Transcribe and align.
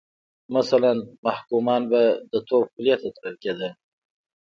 مثلا 0.55 0.93
محکومان 1.25 1.81
به 1.91 2.01
د 2.31 2.33
توپ 2.47 2.65
خولې 2.73 2.95
ته 3.01 3.07
تړل 3.15 3.35
کېدل. 3.43 3.71